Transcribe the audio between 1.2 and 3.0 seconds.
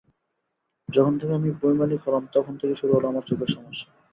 আমি বৈমানিক হলাম তখন থেকেই শুরু